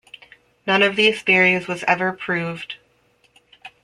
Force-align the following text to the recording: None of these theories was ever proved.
None 0.65 0.81
of 0.81 0.95
these 0.95 1.21
theories 1.21 1.67
was 1.67 1.83
ever 1.83 2.11
proved. 2.11 2.77